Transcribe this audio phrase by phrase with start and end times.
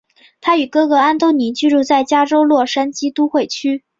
[0.41, 3.83] 他与哥哥安东尼居住在加州洛杉矶都会区。